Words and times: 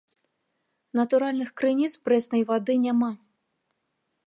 Натуральных 0.99 1.51
крыніц 1.61 1.91
прэснай 2.09 2.43
вады 2.53 2.73
няма. 2.89 3.11